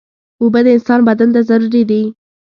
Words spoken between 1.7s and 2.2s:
دي.